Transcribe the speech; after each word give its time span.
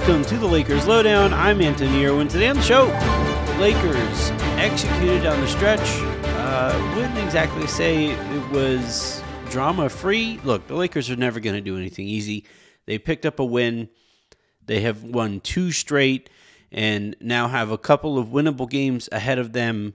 welcome 0.00 0.24
to 0.24 0.38
the 0.38 0.46
Lakers 0.46 0.86
Lowdown. 0.86 1.30
I'm 1.34 1.60
Anthony 1.60 2.06
Irwin. 2.06 2.26
Today 2.26 2.48
on 2.48 2.56
the 2.56 2.62
show, 2.62 2.86
Lakers 3.60 4.30
executed 4.56 5.24
down 5.24 5.38
the 5.42 5.46
stretch. 5.46 5.82
Uh, 6.38 6.94
wouldn't 6.96 7.18
exactly 7.18 7.66
say 7.66 8.06
it 8.06 8.50
was 8.50 9.22
drama 9.50 9.90
free. 9.90 10.40
Look, 10.42 10.66
the 10.68 10.74
Lakers 10.74 11.10
are 11.10 11.16
never 11.16 11.38
going 11.38 11.54
to 11.54 11.60
do 11.60 11.76
anything 11.76 12.08
easy. 12.08 12.46
They 12.86 12.96
picked 12.96 13.26
up 13.26 13.40
a 13.40 13.44
win. 13.44 13.90
They 14.64 14.80
have 14.80 15.04
won 15.04 15.40
two 15.40 15.70
straight 15.70 16.30
and 16.72 17.14
now 17.20 17.48
have 17.48 17.70
a 17.70 17.76
couple 17.76 18.16
of 18.16 18.28
winnable 18.28 18.70
games 18.70 19.06
ahead 19.12 19.38
of 19.38 19.52
them. 19.52 19.92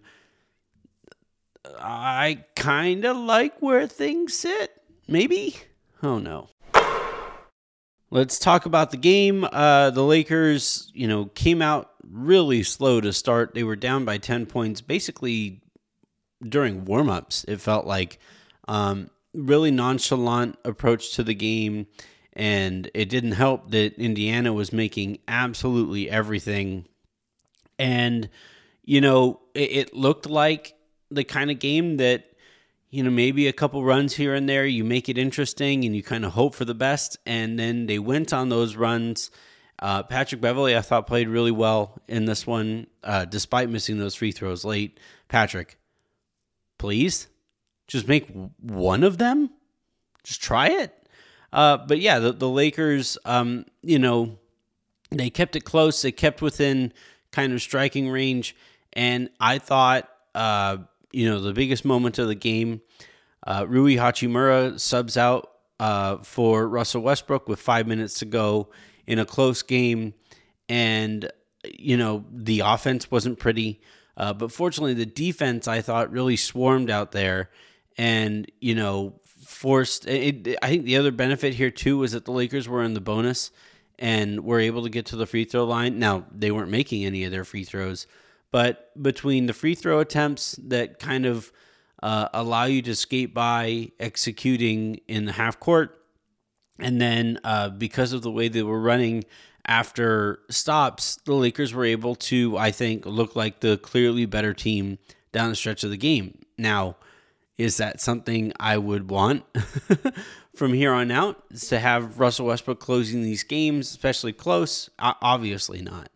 I 1.80 2.44
kind 2.56 3.06
of 3.06 3.18
like 3.18 3.60
where 3.60 3.88
things 3.88 4.36
sit. 4.36 4.72
Maybe? 5.08 5.56
Oh 6.04 6.20
no. 6.20 6.50
Let's 8.12 8.38
talk 8.38 8.66
about 8.66 8.92
the 8.92 8.98
game. 8.98 9.46
Uh, 9.52 9.90
the 9.90 10.04
Lakers, 10.04 10.92
you 10.94 11.08
know, 11.08 11.26
came 11.26 11.62
out 11.62 11.92
really 12.10 12.64
slow 12.64 13.02
to 13.02 13.12
start. 13.12 13.54
They 13.54 13.64
were 13.64 13.76
down 13.76 14.06
by 14.06 14.18
10 14.18 14.46
points 14.46 14.82
basically 14.82 15.62
during 16.42 16.86
warmups. 16.86 17.46
It 17.48 17.62
felt 17.62 17.86
like 17.88 18.20
um, 18.68 19.10
really 19.34 19.72
nonchalant 19.72 20.58
approach 20.64 21.14
to 21.16 21.24
the 21.24 21.34
game. 21.34 21.88
And 22.34 22.90
it 22.94 23.10
didn't 23.10 23.32
help 23.32 23.72
that 23.72 23.96
Indiana 23.96 24.54
was 24.54 24.74
making 24.74 25.20
absolutely 25.28 26.10
everything. 26.10 26.86
And, 27.80 28.30
you 28.84 29.02
know, 29.02 29.40
it, 29.54 29.72
it 29.72 29.94
looked 29.96 30.30
like 30.30 30.76
the 31.10 31.24
kind 31.24 31.50
of 31.50 31.60
game 31.60 31.98
that 31.98 32.35
you 32.96 33.04
know, 33.04 33.10
maybe 33.10 33.46
a 33.48 33.54
couple 33.54 33.84
runs 33.84 34.16
here 34.16 34.34
and 34.34 34.48
there, 34.48 34.66
you 34.66 34.86
make 34.86 35.10
it 35.10 35.18
interesting 35.18 35.84
and 35.84 35.94
you 35.94 36.02
kind 36.02 36.24
of 36.24 36.32
hope 36.32 36.56
for 36.56 36.64
the 36.64 36.74
best. 36.74 37.18
And 37.26 37.60
then 37.60 37.88
they 37.88 38.00
went 38.00 38.32
on 38.32 38.48
those 38.48 38.78
runs. 38.78 39.32
Uh, 39.80 40.02
Patrick 40.04 40.40
Beverley, 40.40 40.78
I 40.78 40.82
thought, 40.82 41.06
played 41.06 41.28
really 41.28 41.52
well 41.52 42.02
in 42.08 42.24
this 42.24 42.48
one, 42.48 42.88
uh, 43.04 43.26
despite 43.26 43.70
missing 43.70 43.98
those 43.98 44.16
free 44.16 44.32
throws 44.32 44.64
late. 44.64 44.98
Patrick, 45.28 45.78
please 46.78 47.28
just 47.86 48.08
make 48.08 48.32
one 48.62 49.04
of 49.04 49.18
them. 49.18 49.50
Just 50.24 50.42
try 50.42 50.70
it. 50.70 50.96
Uh, 51.52 51.76
but 51.76 52.00
yeah, 52.00 52.20
the, 52.20 52.32
the 52.32 52.50
Lakers, 52.50 53.18
um, 53.26 53.66
you 53.84 54.00
know, 54.00 54.40
they 55.12 55.30
kept 55.30 55.58
it 55.58 55.66
close. 55.66 56.02
They 56.02 56.14
kept 56.14 56.42
within 56.42 56.94
kind 57.34 57.52
of 57.52 57.62
striking 57.62 58.10
range. 58.10 58.56
And 58.94 59.30
I 59.38 59.60
thought, 59.60 60.10
uh, 60.34 60.78
you 61.16 61.30
know, 61.30 61.40
the 61.40 61.54
biggest 61.54 61.86
moment 61.86 62.20
of 62.20 62.28
the 62.28 62.36
game. 62.36 62.82
Uh, 63.48 63.66
Rui 63.68 63.96
Hachimura 63.96 64.78
subs 64.78 65.16
out 65.16 65.50
uh, 65.80 66.18
for 66.18 66.68
Russell 66.68 67.02
Westbrook 67.02 67.48
with 67.48 67.60
five 67.60 67.88
minutes 67.88 68.20
to 68.20 68.26
go 68.26 68.70
in 69.08 69.18
a 69.18 69.26
close 69.26 69.62
game. 69.62 70.14
And, 70.68 71.32
you 71.64 71.96
know, 71.96 72.26
the 72.30 72.62
offense 72.62 73.10
wasn't 73.10 73.40
pretty. 73.40 73.80
Uh, 74.18 74.34
but 74.34 74.52
fortunately, 74.52 74.94
the 74.94 75.06
defense, 75.06 75.70
I 75.70 75.80
thought, 75.80 76.12
really 76.12 76.36
swarmed 76.36 76.90
out 76.90 77.14
there 77.14 77.50
and, 77.98 78.52
you 78.60 78.76
know, 78.76 79.22
forced. 79.26 80.06
It, 80.08 80.58
I 80.62 80.68
think 80.68 80.84
the 80.84 80.98
other 80.98 81.12
benefit 81.12 81.54
here, 81.54 81.72
too, 81.72 82.00
was 82.00 82.12
that 82.12 82.26
the 82.26 82.32
Lakers 82.32 82.68
were 82.68 82.84
in 82.84 82.94
the 82.94 83.00
bonus 83.02 83.52
and 83.98 84.44
were 84.44 84.60
able 84.60 84.84
to 84.84 84.90
get 84.90 85.06
to 85.08 85.16
the 85.16 85.26
free 85.26 85.46
throw 85.46 85.64
line. 85.64 85.98
Now, 85.98 86.26
they 86.30 86.52
weren't 86.52 86.72
making 86.72 87.06
any 87.06 87.24
of 87.24 87.32
their 87.32 87.46
free 87.46 87.64
throws 87.64 88.06
but 88.56 88.90
between 89.04 89.48
the 89.48 89.54
free 89.54 89.76
throw 89.76 90.00
attempts 90.00 90.54
that 90.64 90.98
kind 90.98 91.26
of 91.26 91.52
uh, 92.02 92.30
allow 92.34 92.64
you 92.64 92.82
to 92.82 92.96
skate 92.96 93.34
by 93.34 93.92
executing 94.00 94.98
in 95.10 95.26
the 95.26 95.34
half 95.34 95.60
court, 95.60 96.00
and 96.80 97.02
then 97.02 97.38
uh, 97.44 97.68
because 97.68 98.14
of 98.14 98.22
the 98.22 98.32
way 98.32 98.48
they 98.48 98.64
were 98.64 98.80
running 98.80 99.26
after 99.68 100.40
stops, 100.50 101.18
the 101.26 101.34
Lakers 101.34 101.74
were 101.74 101.84
able 101.84 102.16
to, 102.16 102.56
I 102.58 102.72
think, 102.72 103.06
look 103.06 103.36
like 103.36 103.60
the 103.60 103.76
clearly 103.76 104.26
better 104.26 104.54
team 104.54 105.00
down 105.34 105.50
the 105.50 105.58
stretch 105.58 105.84
of 105.84 105.90
the 105.90 105.98
game. 105.98 106.40
Now, 106.58 106.96
is 107.58 107.76
that 107.76 108.00
something 108.00 108.54
I 108.58 108.78
would 108.78 109.10
want 109.10 109.44
from 110.56 110.72
here 110.72 110.94
on 110.94 111.12
out? 111.12 111.44
Is 111.52 111.68
to 111.68 111.80
have 111.80 112.22
Russell 112.22 112.46
Westbrook 112.46 112.80
closing 112.80 113.22
these 113.22 113.44
games, 113.44 113.90
especially 113.90 114.32
close? 114.32 114.90
Obviously 114.98 115.82
not. 115.82 116.10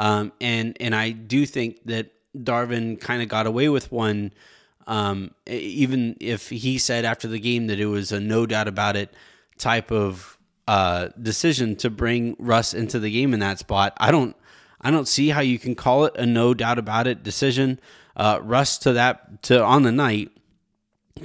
Um, 0.00 0.32
and 0.40 0.78
and 0.80 0.94
I 0.94 1.10
do 1.10 1.44
think 1.44 1.84
that 1.84 2.10
Darvin 2.34 2.98
kind 2.98 3.20
of 3.20 3.28
got 3.28 3.46
away 3.46 3.68
with 3.68 3.92
one, 3.92 4.32
um, 4.86 5.32
even 5.46 6.16
if 6.20 6.48
he 6.48 6.78
said 6.78 7.04
after 7.04 7.28
the 7.28 7.38
game 7.38 7.66
that 7.66 7.78
it 7.78 7.84
was 7.84 8.10
a 8.10 8.18
no 8.18 8.46
doubt 8.46 8.66
about 8.66 8.96
it 8.96 9.12
type 9.58 9.92
of 9.92 10.38
uh, 10.66 11.08
decision 11.20 11.76
to 11.76 11.90
bring 11.90 12.34
Russ 12.38 12.72
into 12.72 12.98
the 12.98 13.10
game 13.10 13.34
in 13.34 13.40
that 13.40 13.58
spot. 13.58 13.92
I 13.98 14.10
don't 14.10 14.34
I 14.80 14.90
don't 14.90 15.06
see 15.06 15.28
how 15.28 15.42
you 15.42 15.58
can 15.58 15.74
call 15.74 16.06
it 16.06 16.16
a 16.16 16.24
no 16.24 16.54
doubt 16.54 16.78
about 16.78 17.06
it 17.06 17.22
decision. 17.22 17.78
Uh, 18.16 18.40
Russ 18.42 18.78
to 18.78 18.94
that 18.94 19.42
to 19.42 19.62
on 19.62 19.82
the 19.82 19.92
night, 19.92 20.30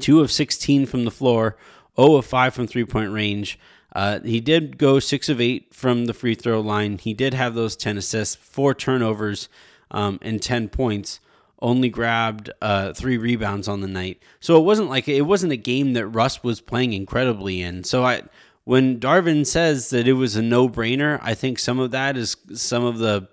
two 0.01 0.19
of 0.19 0.33
sixteen 0.33 0.85
from 0.85 1.05
the 1.05 1.11
floor, 1.11 1.55
zero 1.95 2.09
oh 2.09 2.15
of 2.17 2.25
five 2.25 2.53
from 2.53 2.67
three 2.67 2.85
point 2.85 3.13
range. 3.13 3.57
Uh, 3.95 4.19
he 4.19 4.41
did 4.41 4.77
go 4.77 4.99
six 4.99 5.29
of 5.29 5.39
eight 5.39 5.73
from 5.73 6.05
the 6.05 6.13
free 6.13 6.35
throw 6.35 6.59
line. 6.59 6.97
He 6.97 7.13
did 7.13 7.33
have 7.33 7.55
those 7.55 7.77
10 7.77 7.97
assists, 7.97 8.35
four 8.35 8.73
turnovers, 8.75 9.47
um, 9.89 10.19
and 10.21 10.41
10 10.41 10.67
points. 10.67 11.21
Only 11.61 11.87
grabbed 11.87 12.51
uh, 12.61 12.91
three 12.91 13.17
rebounds 13.17 13.69
on 13.69 13.79
the 13.79 13.87
night. 13.87 14.21
So 14.41 14.57
it 14.59 14.65
wasn't 14.65 14.89
like 14.89 15.07
it 15.07 15.21
wasn't 15.21 15.53
a 15.53 15.57
game 15.57 15.93
that 15.93 16.07
Russ 16.07 16.43
was 16.43 16.59
playing 16.59 16.91
incredibly 16.91 17.61
in. 17.61 17.85
So 17.85 18.03
I, 18.03 18.23
when 18.65 18.99
Darvin 18.99 19.47
says 19.47 19.89
that 19.91 20.09
it 20.09 20.13
was 20.13 20.35
a 20.35 20.41
no 20.41 20.67
brainer, 20.67 21.17
I 21.23 21.33
think 21.33 21.57
some 21.57 21.79
of 21.79 21.91
that 21.91 22.17
is 22.17 22.35
some 22.53 22.83
of 22.83 22.97
the 22.97 23.29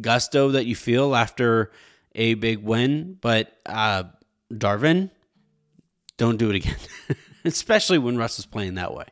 gusto 0.00 0.50
that 0.50 0.66
you 0.66 0.76
feel 0.76 1.16
after 1.16 1.72
a 2.14 2.34
big 2.34 2.62
win. 2.62 3.18
But 3.20 3.52
uh, 3.66 4.04
Darvin, 4.52 5.10
don't 6.16 6.36
do 6.36 6.50
it 6.50 6.56
again, 6.56 6.76
especially 7.44 7.98
when 7.98 8.16
Russ 8.16 8.38
is 8.38 8.46
playing 8.46 8.74
that 8.74 8.94
way. 8.94 9.06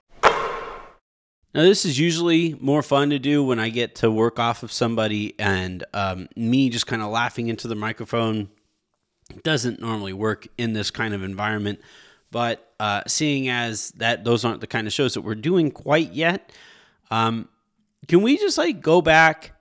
Now, 1.54 1.62
this 1.62 1.84
is 1.84 2.00
usually 2.00 2.56
more 2.60 2.82
fun 2.82 3.10
to 3.10 3.20
do 3.20 3.44
when 3.44 3.60
I 3.60 3.68
get 3.68 3.94
to 3.96 4.10
work 4.10 4.40
off 4.40 4.64
of 4.64 4.72
somebody 4.72 5.34
and 5.38 5.84
um, 5.94 6.28
me 6.34 6.68
just 6.68 6.88
kind 6.88 7.00
of 7.00 7.10
laughing 7.10 7.46
into 7.46 7.68
the 7.68 7.76
microphone 7.76 8.48
doesn't 9.44 9.80
normally 9.80 10.12
work 10.12 10.48
in 10.58 10.72
this 10.72 10.90
kind 10.90 11.14
of 11.14 11.22
environment. 11.22 11.80
But 12.32 12.74
uh, 12.80 13.02
seeing 13.06 13.48
as 13.48 13.92
that 13.92 14.24
those 14.24 14.44
aren't 14.44 14.62
the 14.62 14.66
kind 14.66 14.88
of 14.88 14.92
shows 14.92 15.14
that 15.14 15.20
we're 15.20 15.36
doing 15.36 15.70
quite 15.70 16.12
yet, 16.12 16.50
um, 17.12 17.48
can 18.08 18.22
we 18.22 18.36
just 18.36 18.58
like 18.58 18.80
go 18.80 19.00
back 19.00 19.52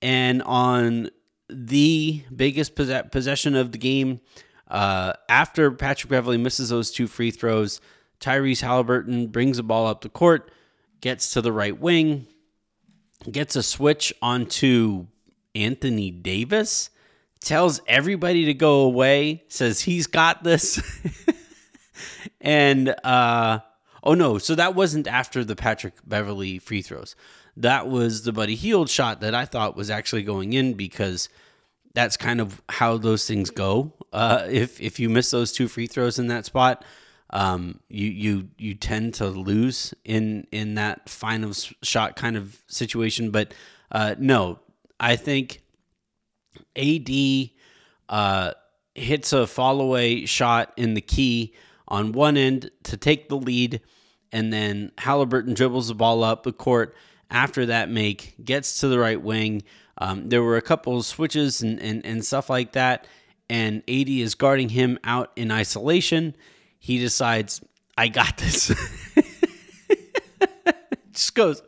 and 0.00 0.40
on 0.44 1.10
the 1.48 2.22
biggest 2.34 2.76
possession 2.76 3.56
of 3.56 3.72
the 3.72 3.78
game 3.78 4.20
uh, 4.68 5.14
after 5.28 5.72
Patrick 5.72 6.10
Beverley 6.10 6.38
misses 6.38 6.68
those 6.68 6.92
two 6.92 7.08
free 7.08 7.32
throws, 7.32 7.80
Tyrese 8.20 8.60
Halliburton 8.60 9.26
brings 9.26 9.56
the 9.56 9.64
ball 9.64 9.88
up 9.88 10.02
the 10.02 10.08
court 10.08 10.52
gets 11.04 11.34
to 11.34 11.42
the 11.42 11.52
right 11.52 11.78
wing, 11.78 12.26
gets 13.30 13.56
a 13.56 13.62
switch 13.62 14.10
onto 14.22 15.06
Anthony 15.54 16.10
Davis, 16.10 16.88
tells 17.40 17.82
everybody 17.86 18.46
to 18.46 18.54
go 18.54 18.80
away, 18.80 19.44
says 19.48 19.82
he's 19.82 20.06
got 20.06 20.42
this. 20.42 20.80
and 22.40 22.88
uh 23.04 23.58
oh 24.02 24.14
no, 24.14 24.38
so 24.38 24.54
that 24.54 24.74
wasn't 24.74 25.06
after 25.06 25.44
the 25.44 25.54
Patrick 25.54 25.92
Beverley 26.06 26.58
free 26.58 26.80
throws. 26.80 27.14
That 27.54 27.86
was 27.86 28.22
the 28.22 28.32
Buddy 28.32 28.54
Hield 28.54 28.88
shot 28.88 29.20
that 29.20 29.34
I 29.34 29.44
thought 29.44 29.76
was 29.76 29.90
actually 29.90 30.22
going 30.22 30.54
in 30.54 30.72
because 30.72 31.28
that's 31.92 32.16
kind 32.16 32.40
of 32.40 32.62
how 32.70 32.96
those 32.96 33.28
things 33.28 33.50
go. 33.50 33.92
Uh, 34.10 34.46
if 34.48 34.80
if 34.80 34.98
you 34.98 35.10
miss 35.10 35.30
those 35.30 35.52
two 35.52 35.68
free 35.68 35.86
throws 35.86 36.18
in 36.18 36.28
that 36.28 36.46
spot, 36.46 36.82
um, 37.34 37.80
you 37.88 38.06
you 38.06 38.48
you 38.56 38.74
tend 38.74 39.14
to 39.14 39.26
lose 39.26 39.92
in 40.04 40.46
in 40.52 40.76
that 40.76 41.08
final 41.08 41.52
shot 41.52 42.14
kind 42.14 42.36
of 42.36 42.62
situation. 42.68 43.30
But 43.30 43.52
uh, 43.90 44.14
no, 44.18 44.60
I 45.00 45.16
think 45.16 45.62
AD 46.76 47.10
uh, 48.08 48.52
hits 48.94 49.32
a 49.32 49.48
fall 49.48 49.80
away 49.80 50.26
shot 50.26 50.72
in 50.76 50.94
the 50.94 51.00
key 51.00 51.54
on 51.88 52.12
one 52.12 52.36
end 52.36 52.70
to 52.84 52.96
take 52.96 53.28
the 53.28 53.36
lead, 53.36 53.80
and 54.30 54.52
then 54.52 54.92
Halliburton 54.98 55.54
dribbles 55.54 55.88
the 55.88 55.94
ball 55.94 56.22
up 56.22 56.44
the 56.44 56.52
court 56.52 56.94
after 57.30 57.66
that 57.66 57.90
make, 57.90 58.36
gets 58.44 58.78
to 58.80 58.88
the 58.88 58.98
right 58.98 59.20
wing. 59.20 59.64
Um, 59.98 60.28
there 60.28 60.42
were 60.42 60.56
a 60.56 60.62
couple 60.62 60.96
of 60.96 61.04
switches 61.04 61.62
and, 61.62 61.80
and, 61.80 62.06
and 62.06 62.24
stuff 62.24 62.48
like 62.48 62.72
that, 62.72 63.08
and 63.50 63.78
AD 63.88 64.08
is 64.08 64.36
guarding 64.36 64.68
him 64.68 65.00
out 65.02 65.32
in 65.34 65.50
isolation 65.50 66.36
he 66.84 66.98
decides, 66.98 67.62
I 67.96 68.08
got 68.08 68.36
this. 68.36 68.68
just 71.14 71.34
goes, 71.34 71.62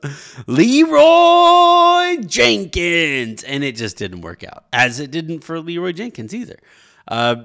Leeroy 0.47 2.23
Jenkins. 2.27 3.43
And 3.43 3.65
it 3.65 3.77
just 3.77 3.97
didn't 3.97 4.21
work 4.21 4.45
out, 4.45 4.67
as 4.75 5.01
it 5.01 5.11
didn't 5.11 5.43
for 5.43 5.59
Leeroy 5.59 5.93
Jenkins 5.93 6.35
either. 6.35 6.59
Uh, 7.09 7.45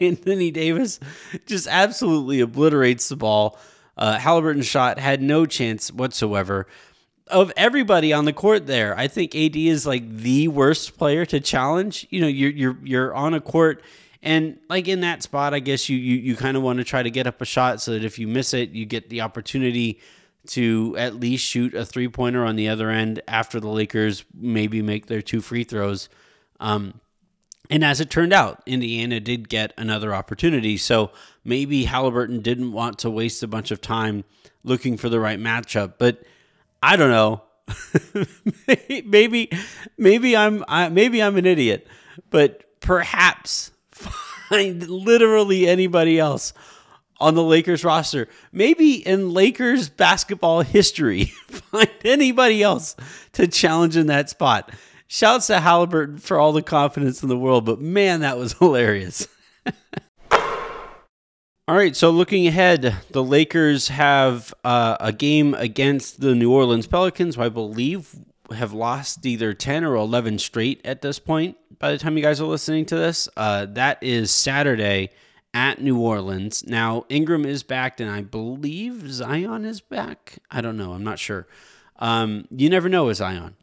Anthony 0.00 0.50
Davis 0.50 0.98
just 1.46 1.68
absolutely 1.68 2.40
obliterates 2.40 3.08
the 3.08 3.14
ball. 3.14 3.56
Uh, 3.96 4.18
Halliburton's 4.18 4.66
shot 4.66 4.98
had 4.98 5.22
no 5.22 5.46
chance 5.46 5.92
whatsoever. 5.92 6.66
Of 7.28 7.52
everybody 7.56 8.12
on 8.12 8.24
the 8.24 8.32
court 8.32 8.66
there, 8.66 8.98
I 8.98 9.06
think 9.06 9.36
AD 9.36 9.54
is 9.54 9.86
like 9.86 10.10
the 10.10 10.48
worst 10.48 10.98
player 10.98 11.24
to 11.26 11.38
challenge. 11.38 12.08
You 12.10 12.22
know, 12.22 12.26
you're 12.26 12.50
you're 12.50 12.78
you're 12.82 13.14
on 13.14 13.34
a 13.34 13.40
court 13.40 13.84
and 14.22 14.58
like 14.68 14.88
in 14.88 15.00
that 15.00 15.22
spot, 15.22 15.54
I 15.54 15.60
guess 15.60 15.88
you 15.88 15.96
you, 15.96 16.16
you 16.16 16.36
kind 16.36 16.56
of 16.56 16.62
want 16.62 16.78
to 16.78 16.84
try 16.84 17.02
to 17.02 17.10
get 17.10 17.26
up 17.26 17.40
a 17.40 17.44
shot 17.44 17.80
so 17.80 17.92
that 17.92 18.04
if 18.04 18.18
you 18.18 18.28
miss 18.28 18.52
it, 18.52 18.70
you 18.70 18.84
get 18.84 19.08
the 19.08 19.22
opportunity 19.22 20.00
to 20.48 20.94
at 20.98 21.14
least 21.14 21.44
shoot 21.44 21.74
a 21.74 21.84
three 21.84 22.08
pointer 22.08 22.44
on 22.44 22.56
the 22.56 22.68
other 22.68 22.90
end 22.90 23.22
after 23.28 23.60
the 23.60 23.68
Lakers 23.68 24.24
maybe 24.34 24.82
make 24.82 25.06
their 25.06 25.22
two 25.22 25.40
free 25.40 25.64
throws. 25.64 26.08
Um, 26.58 27.00
and 27.70 27.84
as 27.84 28.00
it 28.00 28.10
turned 28.10 28.32
out, 28.32 28.62
Indiana 28.66 29.20
did 29.20 29.48
get 29.48 29.72
another 29.78 30.14
opportunity. 30.14 30.76
So 30.76 31.12
maybe 31.44 31.84
Halliburton 31.84 32.40
didn't 32.40 32.72
want 32.72 32.98
to 33.00 33.10
waste 33.10 33.42
a 33.42 33.46
bunch 33.46 33.70
of 33.70 33.80
time 33.80 34.24
looking 34.64 34.96
for 34.96 35.08
the 35.08 35.20
right 35.20 35.38
matchup. 35.38 35.94
But 35.98 36.22
I 36.82 36.96
don't 36.96 37.10
know. 37.10 37.42
maybe 39.04 39.50
maybe 39.96 40.36
I'm 40.36 40.64
I, 40.66 40.88
maybe 40.88 41.22
I'm 41.22 41.36
an 41.36 41.46
idiot. 41.46 41.86
But 42.30 42.64
perhaps 42.80 43.70
find 44.00 44.88
literally 44.88 45.68
anybody 45.68 46.18
else 46.18 46.52
on 47.20 47.34
the 47.34 47.42
Lakers 47.42 47.84
roster. 47.84 48.28
Maybe 48.52 48.94
in 48.94 49.32
Lakers 49.32 49.88
basketball 49.88 50.62
history, 50.62 51.24
find 51.48 51.90
anybody 52.04 52.62
else 52.62 52.96
to 53.32 53.46
challenge 53.46 53.96
in 53.96 54.06
that 54.06 54.30
spot. 54.30 54.72
Shouts 55.06 55.48
to 55.48 55.60
Halliburton 55.60 56.18
for 56.18 56.38
all 56.38 56.52
the 56.52 56.62
confidence 56.62 57.22
in 57.22 57.28
the 57.28 57.38
world, 57.38 57.64
but 57.64 57.80
man, 57.80 58.20
that 58.20 58.38
was 58.38 58.52
hilarious. 58.58 59.28
all 60.36 61.76
right, 61.76 61.94
so 61.94 62.10
looking 62.10 62.46
ahead, 62.46 62.96
the 63.10 63.22
Lakers 63.22 63.88
have 63.88 64.54
uh, 64.64 64.96
a 65.00 65.12
game 65.12 65.54
against 65.54 66.20
the 66.20 66.34
New 66.34 66.52
Orleans 66.52 66.86
Pelicans, 66.86 67.36
who 67.36 67.42
I 67.42 67.48
believe 67.48 68.14
have 68.52 68.72
lost 68.72 69.24
either 69.26 69.52
10 69.54 69.84
or 69.84 69.94
11 69.94 70.38
straight 70.38 70.80
at 70.84 71.02
this 71.02 71.18
point 71.18 71.56
by 71.80 71.90
the 71.90 71.98
time 71.98 72.16
you 72.16 72.22
guys 72.22 72.40
are 72.40 72.46
listening 72.46 72.86
to 72.86 72.94
this. 72.94 73.28
Uh, 73.36 73.66
that 73.70 74.00
is 74.02 74.30
Saturday 74.30 75.10
at 75.52 75.80
New 75.80 75.98
Orleans. 75.98 76.64
Now, 76.64 77.04
Ingram 77.08 77.44
is 77.44 77.64
back, 77.64 77.98
and 77.98 78.08
I 78.08 78.20
believe 78.20 79.10
Zion 79.10 79.64
is 79.64 79.80
back. 79.80 80.38
I 80.50 80.60
don't 80.60 80.76
know. 80.76 80.92
I'm 80.92 81.02
not 81.02 81.18
sure. 81.18 81.48
Um, 81.98 82.46
you 82.50 82.70
never 82.70 82.88
know 82.88 83.06
with 83.06 83.16
Zion. 83.16 83.56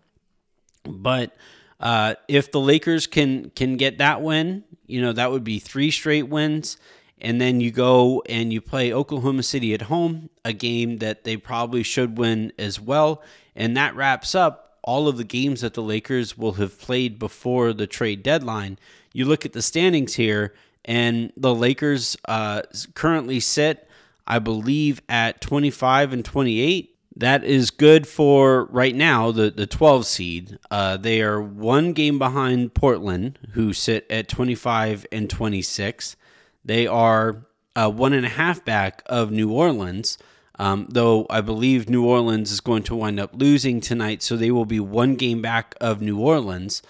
But 0.84 1.36
uh, 1.80 2.16
if 2.28 2.52
the 2.52 2.60
Lakers 2.60 3.08
can 3.08 3.52
can 3.52 3.78
get 3.78 4.00
that 4.00 4.22
win, 4.22 4.64
you 4.88 5.02
know 5.02 5.14
that 5.14 5.32
would 5.32 5.44
be 5.44 5.60
three 5.60 5.92
straight 5.92 6.28
wins, 6.28 6.78
and 7.22 7.40
then 7.40 7.62
you 7.62 7.72
go 7.72 8.24
and 8.28 8.52
you 8.52 8.62
play 8.62 8.92
Oklahoma 8.92 9.44
City 9.44 9.74
at 9.74 9.84
home, 9.84 10.30
a 10.44 10.54
game 10.54 10.98
that 10.98 11.24
they 11.24 11.38
probably 11.38 11.84
should 11.84 12.18
win 12.18 12.52
as 12.58 12.80
well, 12.80 13.22
and 13.56 13.78
that 13.78 13.96
wraps 13.96 14.34
up 14.34 14.67
all 14.88 15.08
of 15.08 15.18
the 15.18 15.24
games 15.24 15.62
that 15.62 15.76
the 15.76 15.84
Lakers 15.84 16.38
will 16.38 16.54
have 16.54 16.80
played 16.80 17.20
before 17.20 17.74
the 17.74 17.86
trade 17.86 18.24
deadline. 18.24 18.80
You 19.14 19.26
look 19.26 19.46
at 19.46 19.54
the 19.54 19.62
standings 19.62 20.16
here, 20.16 20.54
and 20.86 21.32
the 21.38 21.54
Lakers 21.54 22.18
uh, 22.26 22.64
currently 22.96 23.40
sit, 23.40 23.88
I 24.26 24.40
believe, 24.40 25.02
at 25.10 25.42
25 25.42 26.14
and 26.14 26.26
28 26.26 26.98
that 27.18 27.44
is 27.44 27.72
good 27.72 28.08
for 28.08 28.66
right 28.66 28.96
now, 28.96 29.32
the, 29.32 29.50
the 29.50 29.66
12 29.66 30.06
seed. 30.06 30.60
Uh, 30.70 30.98
they 30.98 31.22
are 31.22 31.42
one 31.42 31.94
game 31.94 32.20
behind 32.20 32.76
Portland, 32.76 33.40
who 33.54 33.74
sit 33.74 34.06
at 34.10 34.28
25 34.28 35.08
and 35.12 35.28
26. 35.28 36.16
They 36.64 36.86
are 36.86 37.48
uh, 37.76 37.90
one 37.90 38.14
and 38.14 38.26
a 38.26 38.30
half 38.30 38.64
back 38.64 39.02
of 39.08 39.32
New 39.32 39.52
Orleans, 39.52 40.20
um, 40.60 40.88
though 40.90 41.26
I 41.30 41.42
believe 41.42 41.90
New 41.90 42.06
Orleans 42.06 42.52
is 42.52 42.60
going 42.60 42.84
to 42.84 42.96
wind 42.96 43.20
up 43.20 43.32
losing 43.34 43.82
tonight, 43.82 44.24
so 44.24 44.36
they 44.36 44.52
will 44.52 44.66
be 44.66 44.80
one 44.80 45.16
game 45.16 45.42
back 45.42 45.76
of 45.80 46.02
New 46.02 46.20
Orleans. 46.20 46.82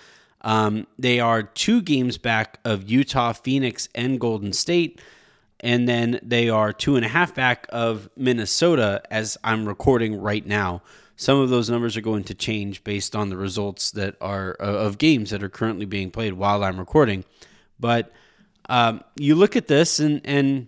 Um, 0.41 0.87
they 0.97 1.19
are 1.19 1.43
two 1.43 1.81
games 1.81 2.17
back 2.17 2.59
of 2.63 2.89
Utah, 2.89 3.33
Phoenix, 3.33 3.89
and 3.93 4.19
Golden 4.19 4.53
State 4.53 4.99
and 5.59 5.87
then 5.87 6.19
they 6.21 6.49
are 6.49 6.71
two 6.71 6.95
and 6.95 7.05
a 7.05 7.09
half 7.09 7.33
back 7.33 7.65
of 7.69 8.09
Minnesota 8.15 9.01
as 9.09 9.37
I'm 9.43 9.67
recording 9.67 10.19
right 10.19 10.45
now. 10.45 10.81
Some 11.15 11.39
of 11.39 11.49
those 11.49 11.69
numbers 11.69 11.97
are 11.97 12.01
going 12.01 12.25
to 12.25 12.35
change 12.35 12.83
based 12.83 13.15
on 13.15 13.29
the 13.29 13.37
results 13.37 13.91
that 13.91 14.15
are 14.21 14.55
uh, 14.59 14.65
of 14.65 14.99
games 14.99 15.31
that 15.31 15.41
are 15.41 15.49
currently 15.49 15.85
being 15.85 16.11
played 16.11 16.33
while 16.33 16.63
I'm 16.63 16.77
recording. 16.77 17.25
But 17.79 18.11
um, 18.69 19.03
you 19.15 19.33
look 19.33 19.55
at 19.55 19.67
this 19.67 19.99
and 19.99 20.21
and 20.23 20.67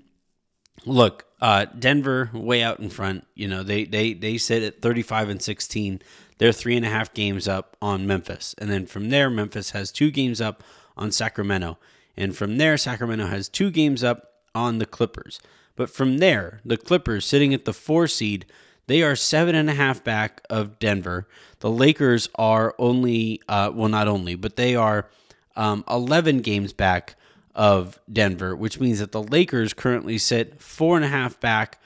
look, 0.85 1.25
uh, 1.41 1.65
Denver 1.77 2.29
way 2.33 2.61
out 2.63 2.79
in 2.79 2.89
front. 2.89 3.25
You 3.35 3.47
know 3.47 3.63
they 3.63 3.85
they 3.85 4.13
they 4.13 4.37
sit 4.37 4.63
at 4.63 4.81
35 4.81 5.29
and 5.29 5.41
16. 5.41 6.01
They're 6.37 6.51
three 6.53 6.77
and 6.77 6.85
a 6.85 6.89
half 6.89 7.13
games 7.13 7.47
up 7.47 7.75
on 7.81 8.07
Memphis, 8.07 8.55
and 8.57 8.69
then 8.69 8.85
from 8.85 9.09
there, 9.09 9.29
Memphis 9.29 9.71
has 9.71 9.91
two 9.91 10.11
games 10.11 10.39
up 10.39 10.63
on 10.95 11.11
Sacramento, 11.11 11.77
and 12.15 12.35
from 12.35 12.57
there, 12.57 12.77
Sacramento 12.77 13.27
has 13.27 13.49
two 13.49 13.71
games 13.71 14.03
up 14.03 14.33
on 14.55 14.79
the 14.79 14.85
Clippers. 14.85 15.39
But 15.75 15.89
from 15.89 16.17
there, 16.17 16.59
the 16.65 16.77
Clippers 16.77 17.25
sitting 17.25 17.53
at 17.53 17.65
the 17.65 17.73
four 17.73 18.07
seed, 18.07 18.45
they 18.87 19.01
are 19.01 19.15
seven 19.15 19.55
and 19.55 19.69
a 19.69 19.73
half 19.73 20.03
back 20.03 20.41
of 20.49 20.79
Denver. 20.79 21.27
The 21.59 21.69
Lakers 21.69 22.27
are 22.35 22.75
only, 22.77 23.41
uh, 23.47 23.71
well, 23.73 23.87
not 23.87 24.07
only, 24.07 24.35
but 24.35 24.55
they 24.55 24.75
are 24.75 25.07
um, 25.55 25.83
11 25.89 26.39
games 26.39 26.73
back 26.73 27.15
of 27.59 27.99
Denver, 28.11 28.55
which 28.55 28.79
means 28.79 28.99
that 28.99 29.11
the 29.11 29.21
Lakers 29.21 29.73
currently 29.73 30.17
sit 30.17 30.61
four 30.61 30.95
and 30.95 31.03
a 31.03 31.09
half 31.09 31.37
back 31.41 31.77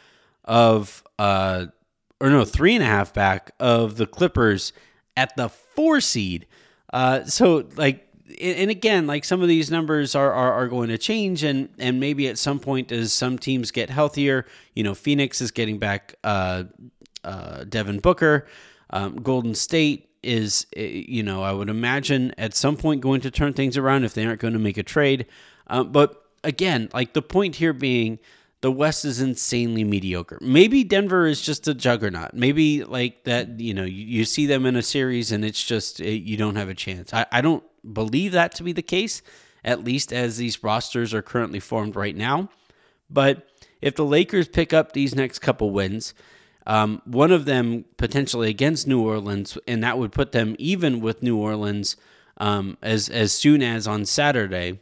of, 0.45 1.03
uh, 1.17 1.65
or 2.21 2.29
no, 2.29 2.45
three 2.45 2.75
and 2.75 2.83
a 2.83 2.85
half 2.87 3.11
back 3.11 3.49
of 3.59 3.97
the 3.97 4.05
Clippers 4.05 4.71
at 5.17 5.35
the 5.35 5.49
four 5.49 5.99
seed. 5.99 6.45
Uh, 6.93 7.25
so, 7.25 7.67
like, 7.75 8.07
and 8.39 8.69
again, 8.69 9.07
like 9.07 9.25
some 9.25 9.41
of 9.41 9.47
these 9.47 9.71
numbers 9.71 10.13
are, 10.13 10.31
are, 10.31 10.53
are 10.53 10.67
going 10.67 10.89
to 10.89 10.97
change, 10.99 11.43
and 11.43 11.69
and 11.79 11.99
maybe 11.99 12.27
at 12.27 12.37
some 12.37 12.59
point 12.59 12.91
as 12.91 13.11
some 13.11 13.39
teams 13.39 13.71
get 13.71 13.89
healthier, 13.89 14.45
you 14.75 14.83
know, 14.83 14.93
Phoenix 14.93 15.41
is 15.41 15.49
getting 15.49 15.79
back 15.79 16.13
uh, 16.23 16.65
uh, 17.23 17.63
Devin 17.63 17.99
Booker, 17.99 18.45
um, 18.91 19.15
Golden 19.15 19.55
State 19.55 20.07
is, 20.21 20.67
eh, 20.75 21.03
you 21.07 21.23
know, 21.23 21.41
I 21.41 21.51
would 21.51 21.69
imagine 21.69 22.31
at 22.37 22.53
some 22.53 22.77
point 22.77 23.01
going 23.01 23.21
to 23.21 23.31
turn 23.31 23.53
things 23.53 23.75
around 23.75 24.03
if 24.03 24.13
they 24.13 24.23
aren't 24.23 24.39
going 24.39 24.53
to 24.53 24.59
make 24.59 24.77
a 24.77 24.83
trade. 24.83 25.25
Um, 25.67 25.91
but 25.91 26.23
again, 26.43 26.89
like 26.93 27.13
the 27.13 27.21
point 27.21 27.55
here 27.55 27.73
being 27.73 28.19
the 28.61 28.71
West 28.71 29.03
is 29.03 29.19
insanely 29.19 29.83
mediocre. 29.83 30.37
Maybe 30.41 30.83
Denver 30.83 31.25
is 31.25 31.41
just 31.41 31.67
a 31.67 31.73
juggernaut. 31.73 32.33
Maybe 32.33 32.83
like 32.83 33.25
that, 33.25 33.59
you 33.59 33.73
know, 33.73 33.83
you, 33.83 34.05
you 34.05 34.25
see 34.25 34.45
them 34.45 34.65
in 34.65 34.75
a 34.75 34.81
series 34.81 35.31
and 35.31 35.43
it's 35.43 35.61
just 35.61 35.99
it, 35.99 36.23
you 36.23 36.37
don't 36.37 36.55
have 36.55 36.69
a 36.69 36.73
chance. 36.73 37.13
I, 37.13 37.25
I 37.31 37.41
don't 37.41 37.63
believe 37.93 38.31
that 38.31 38.55
to 38.55 38.63
be 38.63 38.71
the 38.71 38.81
case, 38.81 39.21
at 39.65 39.83
least 39.83 40.13
as 40.13 40.37
these 40.37 40.63
rosters 40.63 41.13
are 41.13 41.21
currently 41.21 41.59
formed 41.59 41.95
right 41.95 42.15
now. 42.15 42.49
But 43.09 43.47
if 43.81 43.95
the 43.95 44.05
Lakers 44.05 44.47
pick 44.47 44.71
up 44.71 44.93
these 44.93 45.13
next 45.13 45.39
couple 45.39 45.71
wins, 45.71 46.13
um, 46.65 47.01
one 47.03 47.31
of 47.33 47.43
them 47.43 47.83
potentially 47.97 48.49
against 48.49 48.87
New 48.87 49.01
Orleans, 49.01 49.57
and 49.67 49.83
that 49.83 49.97
would 49.97 50.13
put 50.13 50.31
them 50.31 50.55
even 50.57 51.01
with 51.01 51.21
New 51.21 51.35
Orleans 51.37 51.97
um, 52.37 52.77
as 52.81 53.09
as 53.09 53.33
soon 53.33 53.61
as 53.61 53.87
on 53.87 54.05
Saturday. 54.05 54.79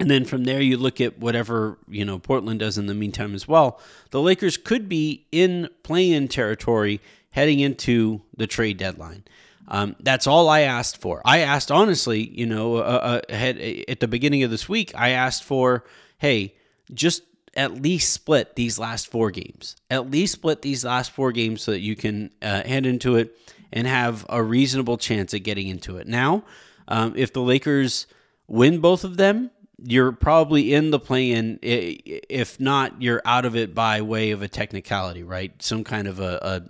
And 0.00 0.10
then 0.10 0.24
from 0.24 0.44
there, 0.44 0.62
you 0.62 0.78
look 0.78 0.98
at 1.00 1.18
whatever 1.18 1.78
you 1.86 2.06
know 2.06 2.18
Portland 2.18 2.60
does 2.60 2.78
in 2.78 2.86
the 2.86 2.94
meantime 2.94 3.34
as 3.34 3.46
well. 3.46 3.78
The 4.10 4.20
Lakers 4.20 4.56
could 4.56 4.88
be 4.88 5.26
in 5.30 5.68
play-in 5.82 6.26
territory 6.28 7.00
heading 7.32 7.60
into 7.60 8.22
the 8.34 8.46
trade 8.46 8.78
deadline. 8.78 9.24
Um, 9.68 9.94
that's 10.00 10.26
all 10.26 10.48
I 10.48 10.60
asked 10.60 11.00
for. 11.00 11.22
I 11.24 11.40
asked 11.40 11.70
honestly, 11.70 12.26
you 12.26 12.46
know, 12.46 12.76
uh, 12.76 13.20
uh, 13.30 13.34
had, 13.34 13.58
at 13.58 14.00
the 14.00 14.08
beginning 14.08 14.42
of 14.42 14.50
this 14.50 14.68
week, 14.68 14.90
I 14.96 15.10
asked 15.10 15.44
for, 15.44 15.84
hey, 16.18 16.54
just 16.92 17.22
at 17.54 17.80
least 17.80 18.12
split 18.12 18.56
these 18.56 18.78
last 18.78 19.08
four 19.08 19.30
games. 19.30 19.76
At 19.90 20.10
least 20.10 20.32
split 20.32 20.62
these 20.62 20.84
last 20.84 21.12
four 21.12 21.30
games 21.30 21.62
so 21.62 21.72
that 21.72 21.80
you 21.80 21.94
can 21.94 22.30
uh, 22.42 22.62
head 22.64 22.86
into 22.86 23.16
it 23.16 23.36
and 23.72 23.86
have 23.86 24.26
a 24.28 24.42
reasonable 24.42 24.96
chance 24.96 25.34
at 25.34 25.44
getting 25.44 25.68
into 25.68 25.98
it. 25.98 26.08
Now, 26.08 26.42
um, 26.88 27.14
if 27.16 27.32
the 27.32 27.42
Lakers 27.42 28.06
win 28.48 28.80
both 28.80 29.04
of 29.04 29.16
them, 29.18 29.50
you're 29.84 30.12
probably 30.12 30.74
in 30.74 30.90
the 30.90 30.98
play-in. 30.98 31.58
If 31.62 32.60
not, 32.60 33.00
you're 33.00 33.22
out 33.24 33.44
of 33.44 33.56
it 33.56 33.74
by 33.74 34.02
way 34.02 34.30
of 34.30 34.42
a 34.42 34.48
technicality, 34.48 35.22
right? 35.22 35.52
Some 35.62 35.84
kind 35.84 36.06
of 36.06 36.20
a, 36.20 36.62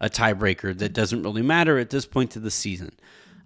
a, 0.00 0.06
a 0.06 0.10
tiebreaker 0.10 0.76
that 0.78 0.92
doesn't 0.92 1.22
really 1.22 1.42
matter 1.42 1.78
at 1.78 1.90
this 1.90 2.06
point 2.06 2.36
of 2.36 2.42
the 2.42 2.50
season. 2.50 2.92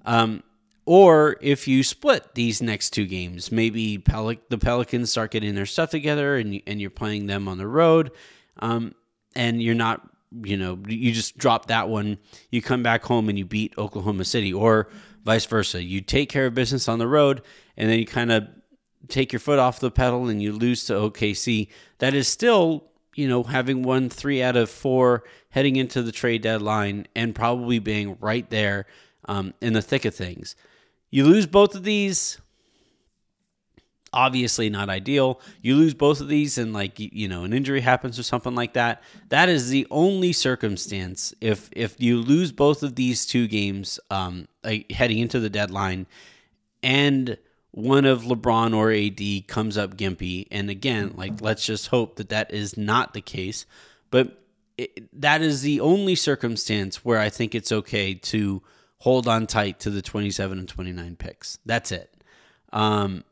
Um, 0.04 0.42
or 0.86 1.36
if 1.40 1.68
you 1.68 1.82
split 1.82 2.34
these 2.34 2.62
next 2.62 2.90
two 2.90 3.06
games, 3.06 3.52
maybe 3.52 3.98
Pel- 3.98 4.34
the 4.48 4.58
Pelicans 4.58 5.10
start 5.10 5.30
getting 5.30 5.54
their 5.54 5.66
stuff 5.66 5.90
together 5.90 6.36
and, 6.36 6.60
and 6.66 6.80
you're 6.80 6.90
playing 6.90 7.26
them 7.26 7.48
on 7.48 7.58
the 7.58 7.66
road, 7.66 8.12
um, 8.58 8.94
and 9.36 9.62
you're 9.62 9.74
not, 9.74 10.08
you 10.42 10.56
know, 10.56 10.78
you 10.88 11.12
just 11.12 11.38
drop 11.38 11.66
that 11.66 11.88
one. 11.88 12.18
You 12.50 12.62
come 12.62 12.82
back 12.82 13.04
home 13.04 13.28
and 13.28 13.38
you 13.38 13.44
beat 13.44 13.74
Oklahoma 13.78 14.24
City, 14.24 14.52
or 14.52 14.88
vice 15.24 15.44
versa. 15.46 15.82
You 15.82 16.00
take 16.00 16.28
care 16.28 16.46
of 16.46 16.54
business 16.54 16.88
on 16.88 16.98
the 16.98 17.06
road, 17.06 17.42
and 17.76 17.90
then 17.90 17.98
you 17.98 18.06
kind 18.06 18.32
of 18.32 18.48
take 19.09 19.33
your 19.33 19.40
foot 19.40 19.59
off 19.59 19.80
the 19.80 19.90
pedal 19.90 20.28
and 20.28 20.42
you 20.42 20.52
lose 20.52 20.85
to 20.85 20.92
OKC, 20.95 21.69
that 21.99 22.14
is 22.14 22.28
still, 22.28 22.85
you 23.14 23.28
know, 23.28 23.42
having 23.42 23.83
won 23.83 24.09
three 24.09 24.42
out 24.42 24.57
of 24.57 24.71
four 24.71 25.25
heading 25.50 25.76
into 25.76 26.02
the 26.02 26.12
trade 26.12 26.42
deadline 26.42 27.07
and 27.14 27.35
probably 27.35 27.78
being 27.78 28.16
right 28.21 28.49
there 28.50 28.87
um, 29.26 29.54
in 29.61 29.73
the 29.73 29.83
thick 29.83 30.04
of 30.04 30.14
things. 30.14 30.57
You 31.11 31.25
lose 31.25 31.47
both 31.47 31.75
of 31.75 31.83
these, 31.83 32.38
obviously 34.12 34.71
not 34.71 34.88
ideal. 34.88 35.40
You 35.61 35.76
lose 35.76 35.95
both 35.95 36.21
of 36.21 36.28
these 36.28 36.57
and 36.59 36.73
like 36.73 36.99
you 36.99 37.28
know 37.28 37.45
an 37.45 37.52
injury 37.52 37.80
happens 37.80 38.19
or 38.19 38.23
something 38.23 38.54
like 38.54 38.75
that. 38.75 39.02
That 39.28 39.49
is 39.49 39.71
the 39.71 39.87
only 39.90 40.33
circumstance 40.33 41.35
if 41.40 41.69
if 41.73 42.00
you 42.00 42.21
lose 42.21 42.52
both 42.52 42.83
of 42.83 42.95
these 42.95 43.26
two 43.26 43.49
games 43.49 43.99
um, 44.11 44.47
heading 44.90 45.19
into 45.19 45.40
the 45.40 45.50
deadline 45.50 46.07
and 46.83 47.37
one 47.72 48.04
of 48.04 48.22
LeBron 48.22 48.74
or 48.74 48.90
AD 48.92 49.46
comes 49.46 49.78
up 49.78 49.96
gimpy 49.96 50.46
and 50.50 50.70
again 50.70 51.14
like 51.16 51.40
let's 51.40 51.64
just 51.64 51.88
hope 51.88 52.16
that 52.16 52.30
that 52.30 52.52
is 52.52 52.76
not 52.76 53.14
the 53.14 53.20
case 53.20 53.66
but 54.10 54.40
it, 54.80 55.20
that 55.20 55.42
is 55.42 55.62
the 55.62 55.80
only 55.80 56.14
circumstance 56.14 57.04
where 57.04 57.18
I 57.18 57.28
think 57.28 57.54
it's 57.54 57.70
okay 57.70 58.14
to 58.14 58.62
hold 58.98 59.28
on 59.28 59.46
tight 59.46 59.80
to 59.80 59.90
the 59.90 60.02
27 60.02 60.58
and 60.58 60.68
29 60.68 61.16
picks. 61.16 61.58
That's 61.66 61.92
it. 61.92 62.14
Um, 62.72 63.24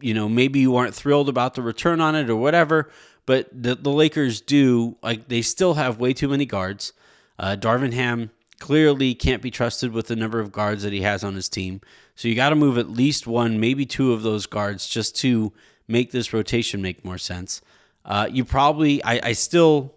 you 0.00 0.14
know, 0.14 0.28
maybe 0.28 0.60
you 0.60 0.76
aren't 0.76 0.94
thrilled 0.94 1.28
about 1.28 1.54
the 1.54 1.62
return 1.62 2.00
on 2.00 2.14
it 2.14 2.30
or 2.30 2.36
whatever, 2.36 2.90
but 3.26 3.48
the, 3.52 3.74
the 3.74 3.90
Lakers 3.90 4.40
do, 4.40 4.96
like, 5.02 5.28
they 5.28 5.42
still 5.42 5.74
have 5.74 5.98
way 5.98 6.12
too 6.12 6.28
many 6.28 6.46
guards. 6.46 6.92
Uh, 7.38 7.56
Darvin 7.58 7.92
Ham 7.92 8.30
clearly 8.62 9.12
can't 9.12 9.42
be 9.42 9.50
trusted 9.50 9.90
with 9.92 10.06
the 10.06 10.14
number 10.14 10.38
of 10.38 10.52
guards 10.52 10.84
that 10.84 10.92
he 10.92 11.00
has 11.00 11.24
on 11.24 11.34
his 11.34 11.48
team. 11.48 11.80
So 12.14 12.28
you 12.28 12.36
got 12.36 12.50
to 12.50 12.54
move 12.54 12.78
at 12.78 12.88
least 12.88 13.26
one, 13.26 13.58
maybe 13.58 13.84
two 13.84 14.12
of 14.12 14.22
those 14.22 14.46
guards 14.46 14.86
just 14.86 15.16
to 15.16 15.52
make 15.88 16.12
this 16.12 16.32
rotation 16.32 16.80
make 16.80 17.04
more 17.04 17.18
sense. 17.18 17.60
Uh, 18.04 18.28
you 18.30 18.44
probably, 18.44 19.02
I, 19.02 19.20
I 19.24 19.32
still 19.32 19.96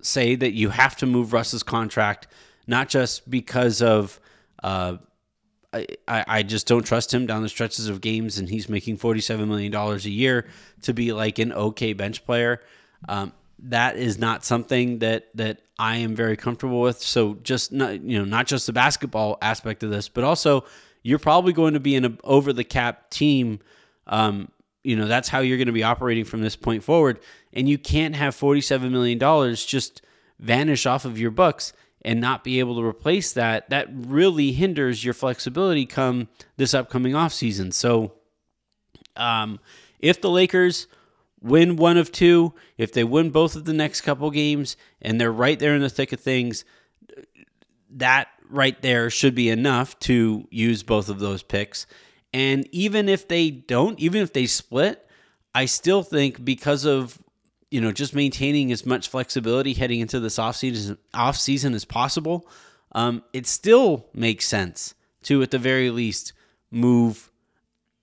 say 0.00 0.36
that 0.36 0.52
you 0.52 0.70
have 0.70 0.96
to 0.96 1.06
move 1.06 1.34
Russ's 1.34 1.62
contract, 1.62 2.28
not 2.66 2.88
just 2.88 3.28
because 3.28 3.82
of 3.82 4.20
uh, 4.64 4.96
I, 5.74 6.24
I 6.26 6.42
just 6.44 6.66
don't 6.66 6.82
trust 6.82 7.12
him 7.12 7.26
down 7.26 7.42
the 7.42 7.48
stretches 7.50 7.88
of 7.88 8.00
games, 8.00 8.38
and 8.38 8.48
he's 8.48 8.70
making 8.70 8.96
$47 8.96 9.46
million 9.46 9.74
a 9.74 9.96
year 9.98 10.46
to 10.80 10.94
be 10.94 11.12
like 11.12 11.38
an 11.38 11.52
okay 11.52 11.92
bench 11.92 12.24
player. 12.24 12.62
Um, 13.06 13.34
that 13.58 13.96
is 13.96 14.18
not 14.18 14.44
something 14.44 14.98
that 15.00 15.28
that 15.34 15.62
I 15.78 15.96
am 15.96 16.14
very 16.14 16.36
comfortable 16.36 16.80
with. 16.80 17.00
So 17.00 17.34
just 17.42 17.72
not 17.72 18.00
you 18.00 18.18
know 18.18 18.24
not 18.24 18.46
just 18.46 18.66
the 18.66 18.72
basketball 18.72 19.38
aspect 19.42 19.82
of 19.82 19.90
this, 19.90 20.08
but 20.08 20.24
also 20.24 20.64
you're 21.02 21.18
probably 21.18 21.52
going 21.52 21.74
to 21.74 21.80
be 21.80 21.94
in 21.94 22.04
an 22.04 22.18
over 22.24 22.52
the 22.52 22.64
cap 22.64 23.10
team. 23.10 23.60
Um, 24.06 24.50
you 24.84 24.96
know 24.96 25.06
that's 25.06 25.28
how 25.28 25.40
you're 25.40 25.58
going 25.58 25.66
to 25.66 25.72
be 25.72 25.82
operating 25.82 26.24
from 26.24 26.42
this 26.42 26.56
point 26.56 26.84
forward, 26.84 27.18
and 27.52 27.68
you 27.68 27.78
can't 27.78 28.14
have 28.14 28.34
47 28.34 28.92
million 28.92 29.18
dollars 29.18 29.64
just 29.64 30.02
vanish 30.38 30.86
off 30.86 31.04
of 31.04 31.18
your 31.18 31.30
books 31.30 31.72
and 32.06 32.20
not 32.20 32.44
be 32.44 32.60
able 32.60 32.76
to 32.76 32.84
replace 32.84 33.32
that, 33.32 33.68
that 33.68 33.88
really 33.90 34.52
hinders 34.52 35.04
your 35.04 35.12
flexibility 35.12 35.84
come 35.84 36.28
this 36.56 36.72
upcoming 36.72 37.14
offseason. 37.14 37.72
So, 37.72 38.12
um, 39.16 39.58
if 39.98 40.20
the 40.20 40.30
Lakers 40.30 40.86
win 41.40 41.76
one 41.76 41.96
of 41.96 42.12
two, 42.12 42.54
if 42.76 42.92
they 42.92 43.04
win 43.04 43.30
both 43.30 43.56
of 43.56 43.64
the 43.64 43.72
next 43.72 44.02
couple 44.02 44.30
games, 44.30 44.76
and 45.00 45.20
they're 45.20 45.32
right 45.32 45.58
there 45.58 45.74
in 45.74 45.82
the 45.82 45.90
thick 45.90 46.12
of 46.12 46.20
things, 46.20 46.64
that 47.90 48.28
right 48.48 48.80
there 48.82 49.10
should 49.10 49.34
be 49.34 49.48
enough 49.48 49.98
to 50.00 50.46
use 50.50 50.82
both 50.82 51.08
of 51.08 51.18
those 51.18 51.42
picks. 51.42 51.86
And 52.32 52.68
even 52.72 53.08
if 53.08 53.28
they 53.28 53.50
don't, 53.50 53.98
even 53.98 54.22
if 54.22 54.32
they 54.32 54.46
split, 54.46 55.08
I 55.54 55.64
still 55.64 56.02
think 56.02 56.44
because 56.44 56.84
of 56.84 57.18
you 57.70 57.80
know, 57.80 57.92
just 57.92 58.14
maintaining 58.14 58.70
as 58.72 58.86
much 58.86 59.08
flexibility 59.08 59.74
heading 59.74 60.00
into 60.00 60.20
this 60.20 60.38
off 60.38 60.56
season, 60.56 60.98
off 61.12 61.36
season 61.36 61.74
as 61.74 61.84
possible, 61.84 62.48
um, 62.92 63.22
it 63.32 63.46
still 63.46 64.06
makes 64.14 64.46
sense 64.46 64.94
to, 65.24 65.42
at 65.42 65.50
the 65.50 65.58
very 65.58 65.90
least, 65.90 66.32
move, 66.70 67.30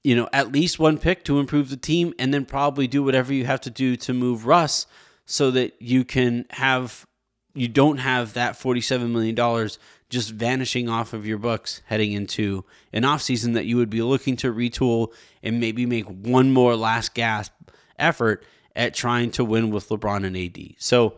you 0.03 0.15
know, 0.15 0.27
at 0.33 0.51
least 0.51 0.79
one 0.79 0.97
pick 0.97 1.23
to 1.25 1.39
improve 1.39 1.69
the 1.69 1.77
team, 1.77 2.13
and 2.19 2.33
then 2.33 2.45
probably 2.45 2.87
do 2.87 3.03
whatever 3.03 3.33
you 3.33 3.45
have 3.45 3.61
to 3.61 3.69
do 3.69 3.95
to 3.95 4.13
move 4.13 4.45
Russ 4.45 4.85
so 5.25 5.51
that 5.51 5.81
you 5.81 6.03
can 6.03 6.45
have, 6.51 7.05
you 7.53 7.67
don't 7.67 7.97
have 7.97 8.33
that 8.33 8.53
$47 8.53 9.09
million 9.09 9.69
just 10.09 10.29
vanishing 10.29 10.89
off 10.89 11.13
of 11.13 11.25
your 11.25 11.39
books 11.39 11.81
heading 11.87 12.11
into 12.11 12.63
an 12.91 13.03
off 13.03 13.21
season 13.21 13.53
that 13.53 13.65
you 13.65 13.77
would 13.77 13.89
be 13.89 14.01
looking 14.01 14.35
to 14.37 14.53
retool 14.53 15.07
and 15.41 15.59
maybe 15.59 15.87
make 15.87 16.05
one 16.05 16.51
more 16.51 16.75
last 16.75 17.15
gasp 17.15 17.51
effort 17.97 18.45
at 18.75 18.93
trying 18.93 19.31
to 19.31 19.43
win 19.43 19.71
with 19.71 19.89
LeBron 19.89 20.25
and 20.25 20.37
AD. 20.37 20.75
So 20.77 21.17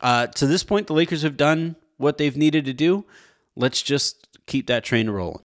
uh, 0.00 0.26
to 0.28 0.46
this 0.46 0.64
point, 0.64 0.86
the 0.86 0.94
Lakers 0.94 1.22
have 1.22 1.36
done 1.36 1.76
what 1.96 2.18
they've 2.18 2.36
needed 2.36 2.64
to 2.64 2.72
do. 2.72 3.04
Let's 3.54 3.82
just 3.82 4.26
keep 4.46 4.66
that 4.66 4.82
train 4.82 5.08
rolling. 5.08 5.44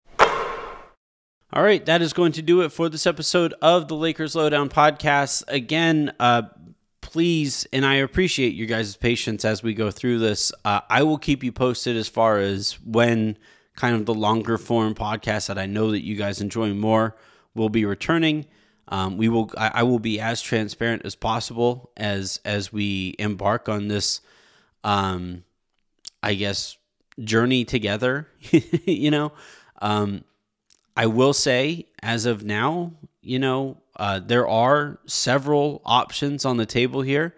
All 1.50 1.62
right, 1.62 1.84
that 1.86 2.02
is 2.02 2.12
going 2.12 2.32
to 2.32 2.42
do 2.42 2.60
it 2.60 2.72
for 2.72 2.90
this 2.90 3.06
episode 3.06 3.54
of 3.62 3.88
the 3.88 3.96
Lakers 3.96 4.34
Lowdown 4.34 4.68
podcast. 4.68 5.44
Again, 5.48 6.12
uh, 6.20 6.42
please, 7.00 7.66
and 7.72 7.86
I 7.86 7.94
appreciate 7.94 8.52
your 8.52 8.66
guys' 8.66 8.96
patience 8.96 9.46
as 9.46 9.62
we 9.62 9.72
go 9.72 9.90
through 9.90 10.18
this. 10.18 10.52
Uh, 10.62 10.82
I 10.90 11.04
will 11.04 11.16
keep 11.16 11.42
you 11.42 11.50
posted 11.50 11.96
as 11.96 12.06
far 12.06 12.36
as 12.38 12.78
when 12.84 13.38
kind 13.76 13.96
of 13.96 14.04
the 14.04 14.12
longer 14.12 14.58
form 14.58 14.94
podcast 14.94 15.46
that 15.46 15.56
I 15.56 15.64
know 15.64 15.90
that 15.92 16.04
you 16.04 16.16
guys 16.16 16.42
enjoy 16.42 16.74
more 16.74 17.16
will 17.54 17.70
be 17.70 17.86
returning. 17.86 18.44
Um, 18.88 19.16
we 19.16 19.30
will. 19.30 19.50
I, 19.56 19.70
I, 19.76 19.82
will 19.84 20.00
be 20.00 20.20
as 20.20 20.42
transparent 20.42 21.06
as 21.06 21.14
possible 21.14 21.90
as 21.96 22.40
as 22.44 22.74
we 22.74 23.14
embark 23.18 23.70
on 23.70 23.88
this. 23.88 24.20
Um, 24.84 25.44
I 26.22 26.34
guess 26.34 26.76
journey 27.18 27.64
together. 27.64 28.28
you 28.84 29.10
know, 29.10 29.32
um, 29.80 30.24
I 30.98 31.06
will 31.06 31.32
say 31.32 31.86
as 32.02 32.26
of 32.26 32.42
now, 32.42 32.92
you 33.22 33.38
know, 33.38 33.76
uh, 33.94 34.18
there 34.18 34.48
are 34.48 34.98
several 35.06 35.80
options 35.84 36.44
on 36.44 36.56
the 36.56 36.66
table 36.66 37.02
here, 37.02 37.36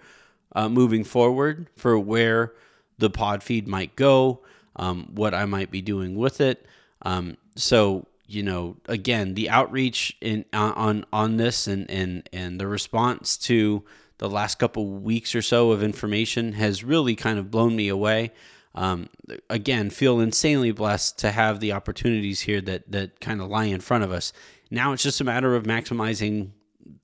uh, 0.56 0.70
moving 0.70 1.04
forward 1.04 1.68
for 1.76 1.98
where 1.98 2.54
the 2.96 3.10
pod 3.10 3.42
feed 3.42 3.68
might 3.68 3.96
go, 3.96 4.40
um, 4.76 5.10
what 5.14 5.34
I 5.34 5.44
might 5.44 5.70
be 5.70 5.82
doing 5.82 6.16
with 6.16 6.40
it. 6.40 6.64
Um, 7.02 7.36
so 7.54 8.06
you 8.26 8.42
know, 8.42 8.76
again, 8.86 9.34
the 9.34 9.50
outreach 9.50 10.16
in 10.22 10.46
on 10.54 11.04
on 11.12 11.36
this 11.36 11.66
and 11.66 11.90
and 11.90 12.26
and 12.32 12.58
the 12.58 12.66
response 12.66 13.36
to 13.38 13.84
the 14.16 14.30
last 14.30 14.58
couple 14.58 14.86
weeks 14.86 15.34
or 15.34 15.42
so 15.42 15.72
of 15.72 15.82
information 15.82 16.52
has 16.52 16.82
really 16.82 17.14
kind 17.14 17.38
of 17.38 17.50
blown 17.50 17.76
me 17.76 17.88
away. 17.88 18.32
Um, 18.74 19.08
again, 19.48 19.90
feel 19.90 20.20
insanely 20.20 20.70
blessed 20.70 21.18
to 21.18 21.32
have 21.32 21.60
the 21.60 21.72
opportunities 21.72 22.42
here 22.42 22.60
that 22.60 22.90
that 22.92 23.20
kind 23.20 23.40
of 23.40 23.48
lie 23.48 23.64
in 23.64 23.80
front 23.80 24.04
of 24.04 24.12
us. 24.12 24.32
Now 24.70 24.92
it's 24.92 25.02
just 25.02 25.20
a 25.20 25.24
matter 25.24 25.56
of 25.56 25.64
maximizing 25.64 26.50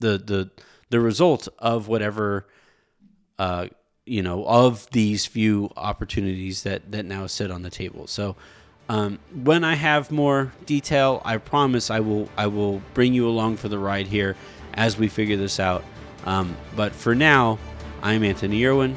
the 0.00 0.18
the 0.18 0.50
the 0.90 1.00
result 1.00 1.48
of 1.58 1.88
whatever 1.88 2.46
uh, 3.38 3.66
you 4.04 4.22
know 4.22 4.46
of 4.46 4.88
these 4.90 5.26
few 5.26 5.70
opportunities 5.76 6.62
that 6.62 6.92
that 6.92 7.04
now 7.04 7.26
sit 7.26 7.50
on 7.50 7.62
the 7.62 7.70
table. 7.70 8.06
So 8.06 8.36
um, 8.88 9.18
when 9.34 9.64
I 9.64 9.74
have 9.74 10.12
more 10.12 10.52
detail, 10.64 11.20
I 11.24 11.38
promise 11.38 11.90
I 11.90 11.98
will 11.98 12.28
I 12.36 12.46
will 12.46 12.80
bring 12.94 13.12
you 13.12 13.28
along 13.28 13.56
for 13.56 13.68
the 13.68 13.78
ride 13.78 14.06
here 14.06 14.36
as 14.74 14.96
we 14.96 15.08
figure 15.08 15.36
this 15.36 15.58
out. 15.58 15.82
Um, 16.24 16.56
but 16.76 16.92
for 16.92 17.14
now, 17.14 17.58
I'm 18.02 18.22
Anthony 18.22 18.64
Irwin, 18.64 18.96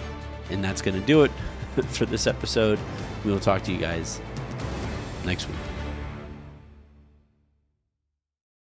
and 0.51 0.63
that's 0.63 0.83
going 0.83 0.99
to 0.99 1.05
do 1.05 1.23
it 1.23 1.31
for 1.87 2.05
this 2.05 2.27
episode. 2.27 2.79
We 3.23 3.31
will 3.31 3.39
talk 3.39 3.63
to 3.63 3.71
you 3.71 3.79
guys 3.79 4.21
next 5.25 5.47
week. 5.47 5.68